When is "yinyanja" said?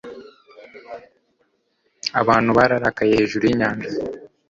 3.49-3.89